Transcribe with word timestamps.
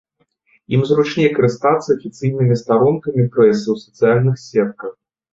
Ім 0.75 0.81
зручней 0.91 1.27
карыстацца 1.39 1.89
афіцыйнымі 1.97 2.55
старонкамі 2.61 3.25
прэсы 3.35 3.67
ў 3.75 3.83
сацыяльных 3.83 4.35
сетках. 4.47 4.97